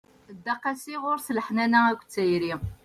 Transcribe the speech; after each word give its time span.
Dda 0.37 0.55
qasi, 0.63 0.95
ɣur-s 1.03 1.27
leḥnana 1.37 1.79
akked 1.89 2.09
tayri. 2.13 2.53